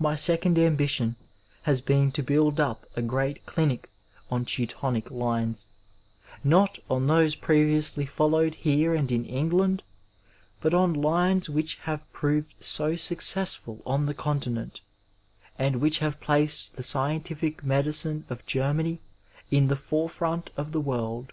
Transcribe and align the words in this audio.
My 0.00 0.16
second 0.16 0.58
ambition 0.58 1.14
has 1.62 1.80
been 1.80 2.10
to 2.10 2.24
build 2.24 2.58
up 2.58 2.84
a 2.96 3.02
great 3.02 3.46
clinic 3.46 3.88
on 4.28 4.44
Teutonic 4.44 5.12
lines, 5.12 5.68
not 6.42 6.80
on 6.90 7.06
those 7.06 7.36
previously 7.36 8.04
followed 8.04 8.56
here 8.56 8.96
and 8.96 9.12
in 9.12 9.24
England, 9.24 9.84
but 10.60 10.74
on 10.74 10.92
lines 10.92 11.48
which 11.48 11.76
have 11.86 12.12
proved 12.12 12.52
so 12.58 12.96
success 12.96 13.54
ful 13.54 13.80
on 13.86 14.06
the 14.06 14.12
Continent, 14.14 14.80
and 15.56 15.76
which 15.76 15.98
have 16.00 16.18
placed 16.18 16.74
the 16.74 16.82
scientific 16.82 17.62
medicine 17.62 18.24
of 18.28 18.44
Germany 18.48 18.98
in 19.52 19.68
the 19.68 19.76
forefront 19.76 20.50
of 20.56 20.72
the 20.72 20.80
world. 20.80 21.32